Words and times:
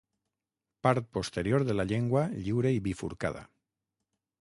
Part 0.87 1.11
posterior 1.17 1.67
de 1.69 1.77
la 1.77 1.87
llengua 1.93 2.25
lliure 2.47 2.75
i 2.79 2.83
bifurcada. 2.91 3.49